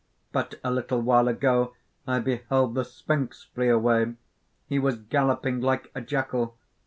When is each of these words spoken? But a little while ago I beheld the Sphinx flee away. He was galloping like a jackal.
But 0.31 0.55
a 0.63 0.71
little 0.71 0.99
while 0.99 1.27
ago 1.27 1.75
I 2.07 2.17
beheld 2.17 2.73
the 2.73 2.83
Sphinx 2.83 3.43
flee 3.53 3.67
away. 3.69 4.15
He 4.65 4.79
was 4.79 4.97
galloping 4.97 5.61
like 5.61 5.91
a 5.93 6.01
jackal. 6.01 6.57